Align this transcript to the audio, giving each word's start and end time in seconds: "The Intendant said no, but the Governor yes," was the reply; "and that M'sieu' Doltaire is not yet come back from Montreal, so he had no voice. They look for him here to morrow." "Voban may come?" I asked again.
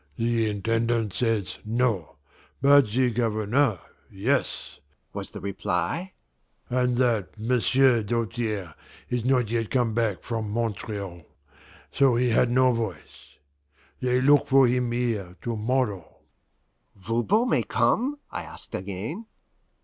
"The 0.17 0.49
Intendant 0.49 1.13
said 1.13 1.53
no, 1.63 2.15
but 2.59 2.89
the 2.89 3.11
Governor 3.11 3.77
yes," 4.09 4.79
was 5.13 5.29
the 5.29 5.39
reply; 5.39 6.13
"and 6.71 6.97
that 6.97 7.37
M'sieu' 7.39 8.01
Doltaire 8.01 8.73
is 9.11 9.23
not 9.23 9.51
yet 9.51 9.69
come 9.69 9.93
back 9.93 10.23
from 10.23 10.49
Montreal, 10.49 11.21
so 11.91 12.15
he 12.15 12.31
had 12.31 12.49
no 12.49 12.71
voice. 12.73 13.37
They 14.01 14.19
look 14.21 14.47
for 14.47 14.65
him 14.65 14.91
here 14.91 15.35
to 15.43 15.55
morrow." 15.55 16.17
"Voban 16.95 17.49
may 17.51 17.61
come?" 17.61 18.17
I 18.31 18.41
asked 18.41 18.73
again. 18.73 19.27